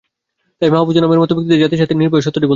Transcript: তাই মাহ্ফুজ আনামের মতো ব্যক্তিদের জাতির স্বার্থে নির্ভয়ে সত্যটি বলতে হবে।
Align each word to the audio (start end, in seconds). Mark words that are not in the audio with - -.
তাই 0.59 0.69
মাহ্ফুজ 0.73 0.95
আনামের 0.99 1.21
মতো 1.21 1.31
ব্যক্তিদের 1.35 1.61
জাতির 1.63 1.77
স্বার্থে 1.79 1.95
নির্ভয়ে 2.01 2.25
সত্যটি 2.25 2.35
বলতে 2.35 2.41
হবে। 2.41 2.49